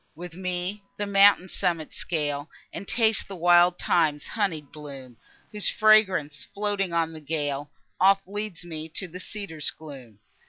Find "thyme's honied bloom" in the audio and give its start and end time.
3.77-5.17